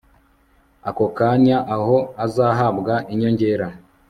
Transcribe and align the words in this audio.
ako 0.89 1.05
kanya 1.17 1.57
aho 1.75 1.97
azahabwa 2.25 2.93
inyongera 3.13 3.67